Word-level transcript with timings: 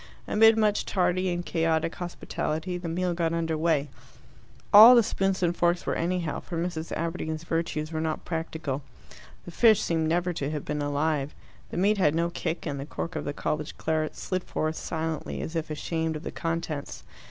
Amid 0.27 0.57
much 0.57 0.83
tardy 0.87 1.29
and 1.29 1.45
chaotic 1.45 1.93
hospitality 1.93 2.75
the 2.75 2.89
meal 2.89 3.13
got 3.13 3.33
under 3.33 3.55
way. 3.55 3.87
All 4.73 4.95
the 4.95 5.03
spoons 5.03 5.43
and 5.43 5.55
forks 5.55 5.85
were 5.85 5.93
anyhow, 5.93 6.39
for 6.39 6.57
Mrs. 6.57 6.91
Aberdeen's 6.93 7.43
virtues 7.43 7.91
were 7.91 8.01
not 8.01 8.25
practical. 8.25 8.81
The 9.45 9.51
fish 9.51 9.79
seemed 9.79 10.07
never 10.07 10.33
to 10.33 10.49
have 10.49 10.65
been 10.65 10.81
alive, 10.81 11.35
the 11.69 11.77
meat 11.77 11.99
had 11.99 12.15
no 12.15 12.31
kick, 12.31 12.65
and 12.65 12.79
the 12.79 12.85
cork 12.87 13.15
of 13.15 13.25
the 13.25 13.31
college 13.33 13.77
claret 13.77 14.15
slid 14.15 14.43
forth 14.43 14.75
silently, 14.75 15.39
as 15.39 15.55
if 15.55 15.69
ashamed 15.69 16.15
of 16.15 16.23
the 16.23 16.31
contents. 16.31 17.03